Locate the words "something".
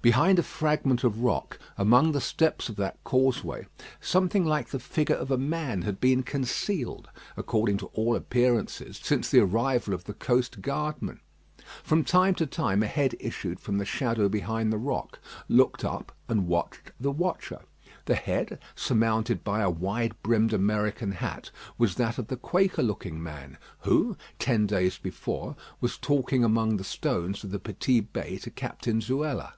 4.00-4.44